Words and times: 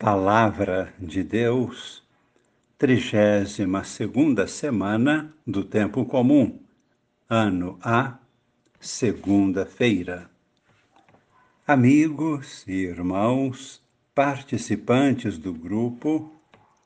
Palavra 0.00 0.94
de 0.98 1.22
Deus, 1.22 2.02
trigésima 2.78 3.84
segunda 3.84 4.46
semana 4.46 5.30
do 5.46 5.62
Tempo 5.62 6.06
Comum, 6.06 6.58
ano 7.28 7.78
A, 7.82 8.16
segunda-feira. 8.80 10.30
Amigos 11.66 12.64
e 12.66 12.76
irmãos, 12.76 13.82
participantes 14.14 15.36
do 15.36 15.52
grupo 15.52 16.32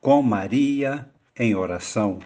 Com 0.00 0.20
Maria 0.20 1.08
em 1.38 1.54
Oração. 1.54 2.18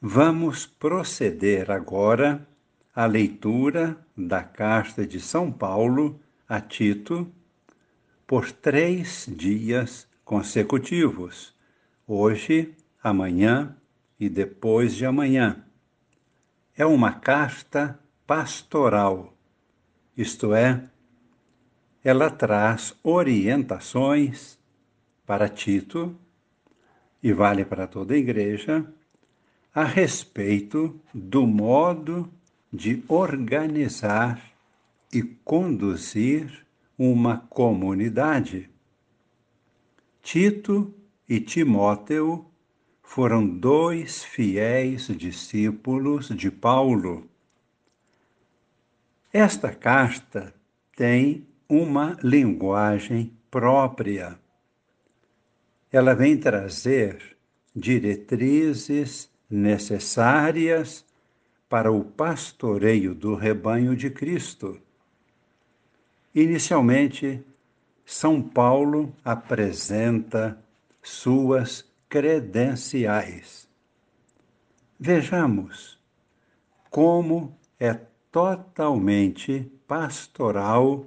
Vamos 0.00 0.66
proceder 0.66 1.68
agora 1.68 2.46
à 2.94 3.06
leitura 3.06 3.98
da 4.16 4.44
carta 4.44 5.04
de 5.04 5.18
São 5.18 5.50
Paulo 5.50 6.20
a 6.48 6.60
Tito 6.60 7.28
por 8.26 8.50
três 8.50 9.26
dias 9.28 10.08
consecutivos, 10.24 11.54
hoje, 12.06 12.74
amanhã 13.02 13.76
e 14.18 14.28
depois 14.28 14.94
de 14.94 15.04
amanhã. 15.04 15.64
É 16.76 16.86
uma 16.86 17.12
carta 17.12 17.98
pastoral, 18.26 19.34
isto 20.16 20.54
é, 20.54 20.88
ela 22.02 22.30
traz 22.30 22.94
orientações 23.02 24.58
para 25.26 25.48
Tito 25.48 26.16
e 27.22 27.32
vale 27.32 27.64
para 27.64 27.86
toda 27.86 28.14
a 28.14 28.18
igreja 28.18 28.86
a 29.74 29.84
respeito 29.84 31.00
do 31.12 31.46
modo 31.46 32.30
de 32.72 33.02
organizar 33.08 34.40
e 35.12 35.22
conduzir 35.22 36.63
uma 36.98 37.38
comunidade. 37.38 38.70
Tito 40.22 40.94
e 41.28 41.40
Timóteo 41.40 42.46
foram 43.02 43.46
dois 43.46 44.24
fiéis 44.24 45.06
discípulos 45.08 46.28
de 46.28 46.50
Paulo. 46.50 47.28
Esta 49.32 49.74
carta 49.74 50.54
tem 50.96 51.46
uma 51.68 52.16
linguagem 52.22 53.36
própria. 53.50 54.38
Ela 55.90 56.14
vem 56.14 56.36
trazer 56.36 57.36
diretrizes 57.74 59.30
necessárias 59.50 61.04
para 61.68 61.90
o 61.90 62.04
pastoreio 62.04 63.14
do 63.14 63.34
rebanho 63.34 63.96
de 63.96 64.10
Cristo 64.10 64.80
Inicialmente, 66.34 67.40
São 68.04 68.42
Paulo 68.42 69.14
apresenta 69.24 70.58
suas 71.00 71.88
credenciais. 72.08 73.68
Vejamos 74.98 75.96
como 76.90 77.56
é 77.78 77.94
totalmente 78.32 79.70
pastoral 79.86 81.06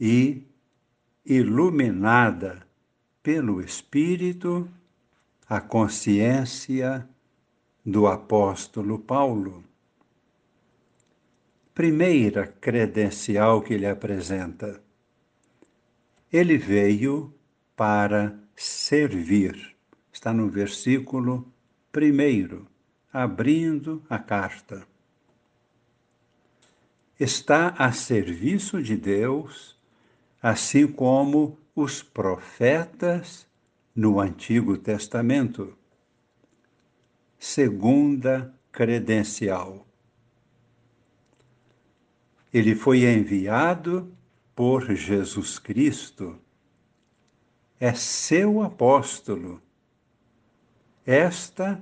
e 0.00 0.42
iluminada 1.24 2.66
pelo 3.22 3.60
Espírito 3.60 4.68
a 5.48 5.60
consciência 5.60 7.06
do 7.84 8.06
apóstolo 8.06 8.98
Paulo 8.98 9.65
primeira 11.76 12.46
credencial 12.46 13.60
que 13.60 13.74
ele 13.74 13.86
apresenta. 13.86 14.80
Ele 16.32 16.56
veio 16.56 17.34
para 17.76 18.34
servir. 18.56 19.76
Está 20.10 20.32
no 20.32 20.48
versículo 20.48 21.52
primeiro, 21.92 22.66
abrindo 23.12 24.02
a 24.08 24.18
carta. 24.18 24.86
Está 27.20 27.68
a 27.76 27.92
serviço 27.92 28.82
de 28.82 28.96
Deus, 28.96 29.78
assim 30.40 30.86
como 30.86 31.58
os 31.74 32.02
profetas 32.02 33.46
no 33.94 34.18
Antigo 34.18 34.78
Testamento. 34.78 35.76
Segunda 37.38 38.50
credencial 38.72 39.85
ele 42.58 42.74
foi 42.74 43.04
enviado 43.04 44.10
por 44.54 44.94
Jesus 44.94 45.58
Cristo. 45.58 46.38
É 47.78 47.92
seu 47.92 48.62
apóstolo. 48.62 49.60
Esta 51.04 51.78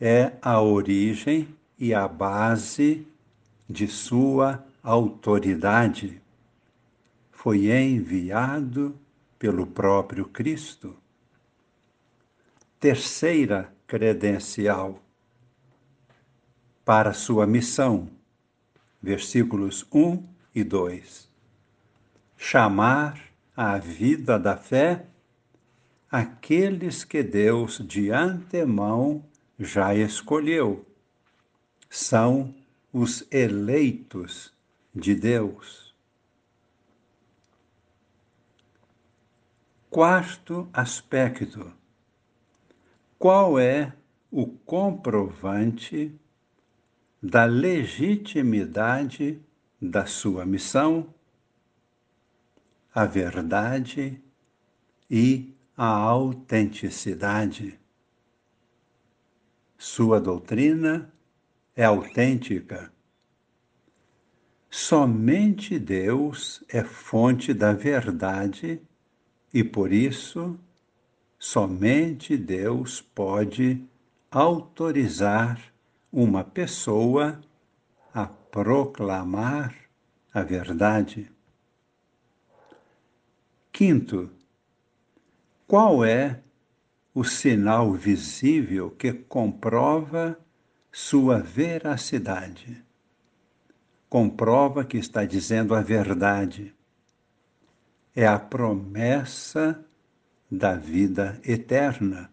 é 0.00 0.32
a 0.40 0.62
origem 0.62 1.54
e 1.78 1.92
a 1.92 2.08
base 2.08 3.06
de 3.68 3.86
sua 3.86 4.64
autoridade. 4.82 6.22
Foi 7.30 7.70
enviado 7.70 8.98
pelo 9.38 9.66
próprio 9.66 10.24
Cristo. 10.24 10.96
Terceira 12.80 13.70
credencial 13.86 15.02
para 16.82 17.12
sua 17.12 17.46
missão 17.46 18.08
versículos 19.02 19.86
1 19.92 20.26
e 20.54 20.64
2. 20.64 21.28
Chamar 22.36 23.20
à 23.56 23.78
vida 23.78 24.38
da 24.38 24.56
fé 24.56 25.06
aqueles 26.10 27.04
que 27.04 27.22
Deus 27.22 27.78
de 27.86 28.10
antemão 28.10 29.24
já 29.58 29.94
escolheu. 29.94 30.86
São 31.90 32.54
os 32.92 33.26
eleitos 33.30 34.52
de 34.94 35.14
Deus. 35.14 35.94
Quarto 39.90 40.68
aspecto: 40.72 41.72
qual 43.18 43.58
é 43.58 43.92
o 44.30 44.46
comprovante 44.46 46.14
da 47.22 47.44
legitimidade 47.44 49.40
da 49.80 50.06
sua 50.06 50.46
missão, 50.46 51.12
a 52.94 53.04
verdade 53.04 54.22
e 55.10 55.52
a 55.76 55.86
autenticidade. 55.86 57.78
Sua 59.76 60.20
doutrina 60.20 61.12
é 61.74 61.84
autêntica. 61.84 62.92
Somente 64.70 65.78
Deus 65.78 66.62
é 66.68 66.82
fonte 66.84 67.54
da 67.54 67.72
verdade 67.72 68.82
e 69.54 69.64
por 69.64 69.92
isso 69.92 70.58
somente 71.38 72.36
Deus 72.36 73.00
pode 73.00 73.82
autorizar 74.30 75.72
uma 76.12 76.42
pessoa 76.42 77.40
a 78.14 78.26
proclamar 78.26 79.74
a 80.32 80.42
verdade. 80.42 81.30
Quinto, 83.72 84.30
qual 85.66 86.04
é 86.04 86.40
o 87.14 87.22
sinal 87.22 87.92
visível 87.92 88.90
que 88.90 89.12
comprova 89.12 90.38
sua 90.90 91.38
veracidade? 91.38 92.82
Comprova 94.08 94.84
que 94.84 94.96
está 94.96 95.24
dizendo 95.24 95.74
a 95.74 95.82
verdade. 95.82 96.74
É 98.16 98.26
a 98.26 98.38
promessa 98.38 99.84
da 100.50 100.74
vida 100.74 101.38
eterna. 101.44 102.32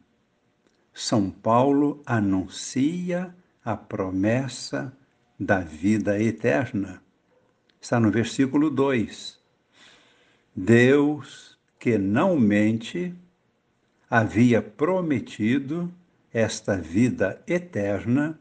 São 0.94 1.30
Paulo 1.30 2.02
anuncia 2.06 3.36
a 3.66 3.76
promessa 3.76 4.96
da 5.40 5.60
vida 5.60 6.22
eterna. 6.22 7.02
Está 7.82 8.00
no 8.00 8.12
versículo 8.12 8.70
2. 8.70 9.40
Deus, 10.56 11.58
que 11.80 11.98
não 11.98 12.40
mente, 12.40 13.14
havia 14.08 14.62
prometido 14.62 15.92
esta 16.32 16.78
vida 16.78 17.42
eterna 17.48 18.40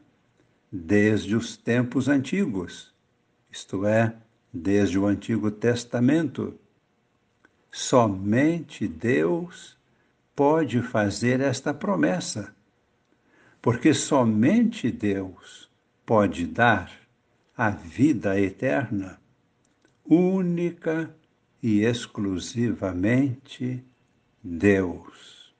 desde 0.71 1.35
os 1.35 1.57
tempos 1.57 2.07
antigos, 2.07 2.93
isto 3.51 3.85
é, 3.85 4.15
desde 4.53 4.99
o 4.99 5.07
Antigo 5.07 5.49
Testamento. 5.49 6.53
Somente 7.71 8.87
Deus 8.87 9.75
pode 10.35 10.81
fazer 10.81 11.39
esta 11.39 11.73
promessa 11.73 12.54
porque 13.65 13.93
somente 13.95 14.91
Deus 14.91 15.67
pode 16.05 16.45
dar 16.45 16.91
a 17.57 17.71
vida 17.71 18.39
eterna, 18.39 19.19
única 20.05 21.11
e 21.63 21.83
exclusivamente 21.83 23.83
Deus. 24.43 25.51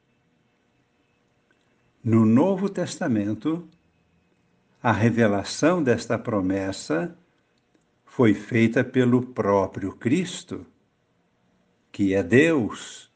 No 2.04 2.28
Novo 2.28 2.69
Testamento, 2.69 3.68
a 4.84 4.92
revelação 4.92 5.81
desta 5.81 6.19
promessa 6.19 7.18
foi 8.06 8.36
feita 8.36 8.84
pelo 8.84 9.34
próprio 9.34 9.96
Cristo, 9.96 10.63
que 11.92 12.13
é 12.13 12.22
Deus, 12.22 13.12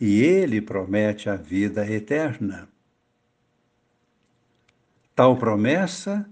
e 0.00 0.22
ele 0.22 0.62
promete 0.62 1.28
a 1.28 1.34
vida 1.34 1.84
eterna. 1.90 2.68
Tal 5.18 5.36
promessa 5.36 6.30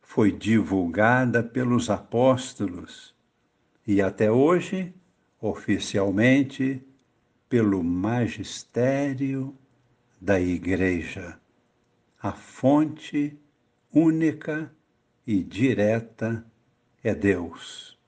foi 0.00 0.32
divulgada 0.32 1.42
pelos 1.42 1.90
apóstolos 1.90 3.14
e 3.86 4.00
até 4.00 4.32
hoje, 4.32 4.94
oficialmente, 5.38 6.82
pelo 7.46 7.84
magistério 7.84 9.54
da 10.18 10.40
Igreja, 10.40 11.38
a 12.22 12.32
fonte 12.32 13.38
única 13.92 14.74
e 15.26 15.42
direta 15.42 16.42
é 17.04 17.14
Deus. 17.14 17.98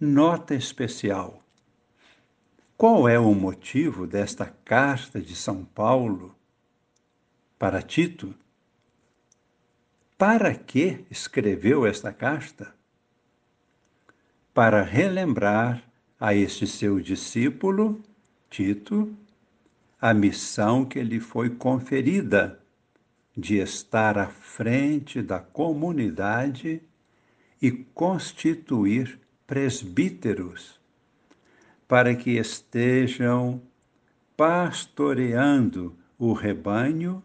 Nota 0.00 0.52
especial. 0.52 1.44
Qual 2.76 3.08
é 3.08 3.20
o 3.20 3.32
motivo 3.36 4.04
desta 4.04 4.46
carta 4.64 5.20
de 5.20 5.36
São 5.36 5.64
Paulo 5.64 6.34
para 7.64 7.80
Tito? 7.80 8.34
Para 10.18 10.54
que 10.54 11.06
escreveu 11.10 11.86
esta 11.86 12.12
carta? 12.12 12.74
Para 14.52 14.82
relembrar 14.82 15.82
a 16.20 16.34
este 16.34 16.66
seu 16.66 17.00
discípulo, 17.00 18.02
Tito, 18.50 19.16
a 19.98 20.12
missão 20.12 20.84
que 20.84 21.02
lhe 21.02 21.18
foi 21.18 21.48
conferida 21.48 22.60
de 23.34 23.56
estar 23.56 24.18
à 24.18 24.26
frente 24.26 25.22
da 25.22 25.38
comunidade 25.38 26.82
e 27.62 27.70
constituir 27.72 29.18
presbíteros, 29.46 30.78
para 31.88 32.14
que 32.14 32.32
estejam 32.32 33.62
pastoreando 34.36 35.96
o 36.18 36.34
rebanho, 36.34 37.24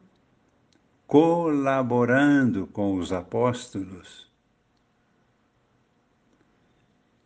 colaborando 1.10 2.66
com 2.68 2.94
os 2.94 3.12
apóstolos. 3.12 4.32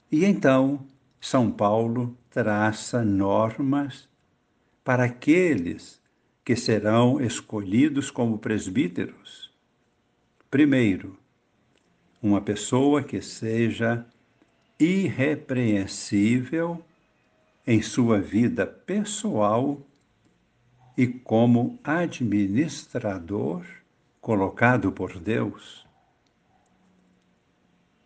E 0.09 0.24
então, 0.24 0.88
São 1.19 1.51
Paulo 1.51 2.18
traça 2.30 3.03
normas 3.03 4.07
para 4.85 5.03
aqueles 5.03 6.01
que 6.45 6.56
serão 6.56 7.19
escolhidos 7.19 8.09
como 8.09 8.38
presbíteros. 8.38 9.51
Primeiro, 10.50 11.19
uma 12.21 12.39
pessoa 12.39 13.03
que 13.03 13.21
seja 13.21 14.06
irrepreensível 14.79 16.81
em 17.68 17.81
sua 17.81 18.21
vida 18.21 18.65
pessoal 18.65 19.81
e 20.97 21.07
como 21.07 21.79
administrador 21.83 23.65
colocado 24.21 24.91
por 24.91 25.19
Deus. 25.19 25.87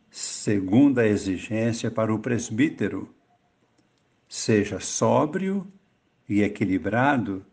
Segunda 0.10 1.06
exigência 1.06 1.92
para 1.92 2.14
o 2.14 2.20
presbítero: 2.20 3.14
seja 4.28 4.80
sóbrio 4.80 5.68
e 6.28 6.42
equilibrado 6.42 7.46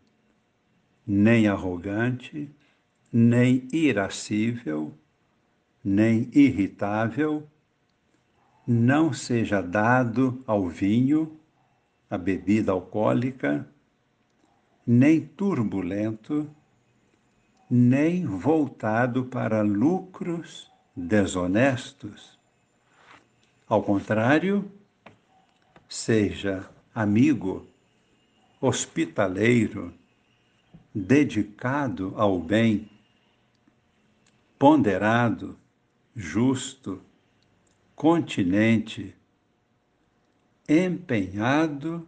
nem 1.05 1.47
arrogante, 1.47 2.49
nem 3.11 3.67
irascível, 3.71 4.93
nem 5.83 6.29
irritável, 6.33 7.47
não 8.65 9.13
seja 9.13 9.61
dado 9.61 10.43
ao 10.47 10.67
vinho, 10.67 11.39
à 12.09 12.17
bebida 12.17 12.71
alcoólica, 12.71 13.69
nem 14.85 15.19
turbulento, 15.19 16.47
nem 17.69 18.25
voltado 18.25 19.25
para 19.25 19.61
lucros 19.61 20.69
desonestos. 20.95 22.37
Ao 23.67 23.81
contrário, 23.81 24.71
seja 25.89 26.69
amigo, 26.93 27.67
hospitaleiro, 28.61 29.91
dedicado 30.93 32.13
ao 32.15 32.39
bem, 32.39 32.89
ponderado, 34.57 35.57
justo, 36.15 37.01
continente, 37.95 39.15
empenhado 40.69 42.07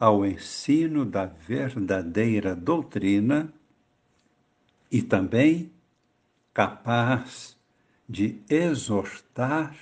ao 0.00 0.24
ensino 0.24 1.04
da 1.04 1.26
verdadeira 1.26 2.56
doutrina 2.56 3.52
e 4.90 5.02
também 5.02 5.70
capaz 6.52 7.56
de 8.08 8.40
exortar 8.48 9.76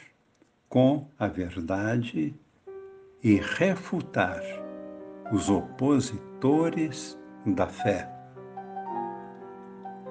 com 0.69 1.09
a 1.19 1.29
verdade 1.29 2.35
e 3.23 3.37
refutar 3.37 4.43
os 5.33 5.49
opositores 5.49 7.17
da 7.47 7.69
fé 7.69 8.19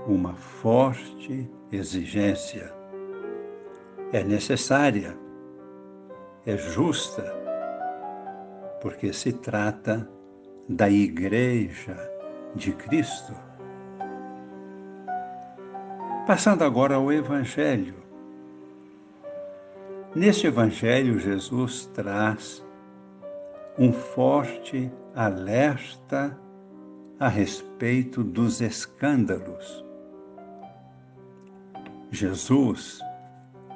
uma 0.07 0.33
forte 0.35 1.49
exigência. 1.71 2.73
É 4.13 4.23
necessária, 4.23 5.17
é 6.45 6.55
justa, 6.55 7.35
porque 8.87 9.11
se 9.11 9.33
trata 9.33 10.09
da 10.69 10.89
Igreja 10.89 11.97
de 12.55 12.71
Cristo. 12.71 13.33
Passando 16.25 16.63
agora 16.63 16.95
ao 16.95 17.11
Evangelho. 17.11 17.95
Neste 20.15 20.47
Evangelho, 20.47 21.19
Jesus 21.19 21.87
traz 21.87 22.65
um 23.77 23.91
forte 23.91 24.89
alerta 25.13 26.39
a 27.19 27.27
respeito 27.27 28.23
dos 28.23 28.61
escândalos 28.61 29.83
Jesus 32.09 32.99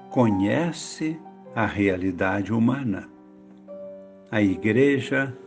conhece 0.10 1.20
a 1.53 1.65
realidade 1.65 2.53
humana. 2.53 3.11
A 4.31 4.41
igreja 4.41 5.38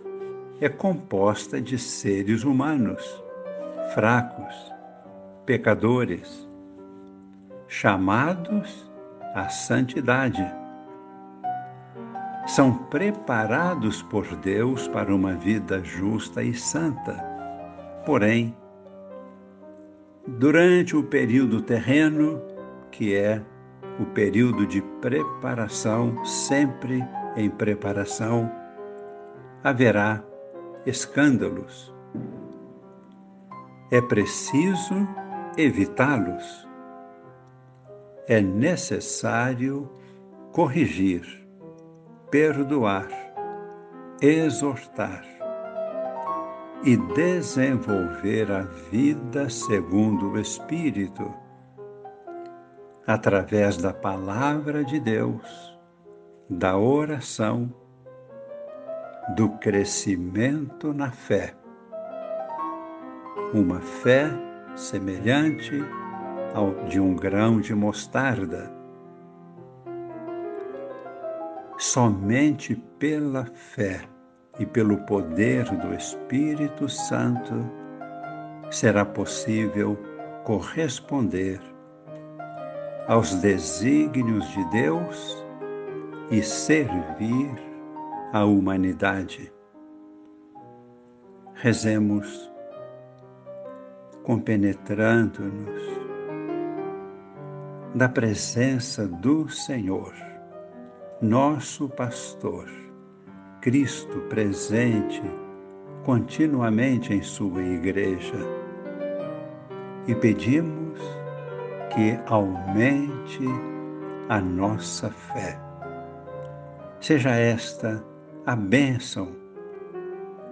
é 0.60 0.68
composta 0.68 1.58
de 1.58 1.78
seres 1.78 2.44
humanos, 2.44 3.24
fracos, 3.94 4.54
pecadores, 5.46 6.46
chamados 7.66 8.86
à 9.34 9.48
santidade. 9.48 10.44
São 12.46 12.74
preparados 12.74 14.02
por 14.02 14.26
Deus 14.36 14.86
para 14.88 15.14
uma 15.14 15.32
vida 15.32 15.82
justa 15.82 16.42
e 16.42 16.52
santa. 16.52 17.16
Porém, 18.04 18.54
durante 20.26 20.94
o 20.94 21.02
período 21.02 21.62
terreno, 21.62 22.38
que 22.90 23.14
é 23.14 23.40
o 23.98 24.04
período 24.04 24.66
de 24.66 24.82
preparação, 25.00 26.22
sempre 26.22 27.02
em 27.34 27.48
preparação, 27.48 28.52
haverá 29.64 30.23
escândalos. 30.85 31.92
É 33.90 34.00
preciso 34.02 34.94
evitá-los. 35.56 36.68
É 38.28 38.42
necessário 38.42 39.90
corrigir, 40.52 41.25
perdoar, 42.30 43.09
exortar 44.21 45.25
e 46.85 46.97
desenvolver 47.14 48.52
a 48.52 48.62
vida 48.90 49.49
segundo 49.49 50.33
o 50.33 50.38
Espírito 50.38 51.35
através 53.06 53.78
da 53.78 53.92
palavra 53.92 54.85
de 54.85 55.00
Deus, 55.00 55.78
da 56.49 56.76
oração, 56.76 57.73
do 59.31 59.49
crescimento 59.59 60.93
na 60.93 61.11
fé. 61.11 61.54
Uma 63.52 63.81
fé 63.81 64.31
semelhante 64.76 65.83
ao 66.54 66.73
de 66.87 67.00
um 67.00 67.14
grão 67.14 67.61
de 67.61 67.75
mostarda. 67.75 68.75
somente 71.78 72.75
pela 72.99 73.45
fé 73.47 74.00
e 74.59 74.66
pelo 74.66 74.97
poder 74.99 75.64
do 75.76 75.95
Espírito 75.95 76.88
Santo 76.88 77.52
será 78.71 79.04
possível 79.04 79.99
corresponder 80.45 81.61
aos 83.07 83.35
desígnios 83.37 84.49
de 84.49 84.71
Deus 84.71 85.45
e 86.31 86.43
servir 86.43 87.50
a 88.34 88.44
humanidade. 88.44 89.52
Rezemos 91.54 92.52
compenetrando-nos 94.24 95.84
da 97.94 98.08
presença 98.08 99.06
do 99.06 99.48
Senhor, 99.48 100.12
nosso 101.22 101.88
pastor, 101.90 102.68
Cristo 103.60 104.18
presente 104.22 105.22
continuamente 106.04 107.14
em 107.14 107.22
Sua 107.22 107.62
Igreja, 107.62 108.40
e 110.08 110.14
pedimos 110.16 110.98
que 111.94 112.18
aumente 112.26 113.44
a 114.28 114.40
nossa 114.40 115.08
fé. 115.08 115.56
Seja 117.00 117.30
esta 117.30 118.02
a 118.46 118.54
bênção 118.54 119.34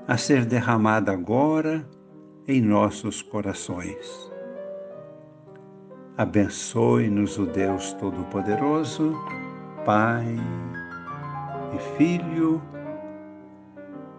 a 0.08 0.16
ser 0.16 0.44
derramada 0.44 1.12
agora 1.12 1.88
em 2.48 2.60
nossos 2.60 3.22
corações. 3.22 4.32
Abençoe-nos 6.16 7.38
o 7.38 7.46
Deus 7.46 7.92
Todo-Poderoso, 7.94 9.14
Pai 9.84 10.26
e 11.74 11.96
Filho 11.96 12.62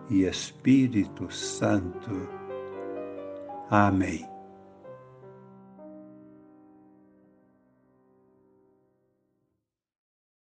e 0.10 0.24
Espírito 0.24 1.32
Santo. 1.32 2.28
Amém. 3.70 4.33